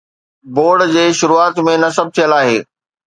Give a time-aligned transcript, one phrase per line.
[0.55, 2.57] board جي شروعات ۾ نصب ٿيل آهي